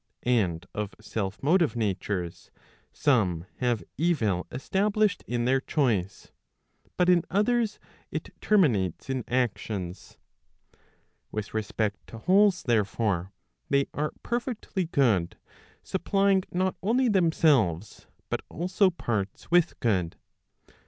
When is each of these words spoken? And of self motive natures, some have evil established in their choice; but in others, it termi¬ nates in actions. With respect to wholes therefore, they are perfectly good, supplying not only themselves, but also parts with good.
And 0.23 0.65
of 0.73 0.95
self 0.99 1.43
motive 1.43 1.75
natures, 1.75 2.49
some 2.91 3.45
have 3.57 3.83
evil 3.99 4.47
established 4.51 5.23
in 5.27 5.45
their 5.45 5.61
choice; 5.61 6.31
but 6.97 7.07
in 7.07 7.21
others, 7.29 7.77
it 8.09 8.31
termi¬ 8.41 8.71
nates 8.71 9.11
in 9.11 9.23
actions. 9.27 10.17
With 11.31 11.53
respect 11.53 11.97
to 12.07 12.17
wholes 12.17 12.63
therefore, 12.63 13.31
they 13.69 13.89
are 13.93 14.11
perfectly 14.23 14.85
good, 14.85 15.37
supplying 15.83 16.45
not 16.51 16.75
only 16.81 17.07
themselves, 17.07 18.07
but 18.31 18.41
also 18.49 18.89
parts 18.89 19.51
with 19.51 19.79
good. 19.81 20.15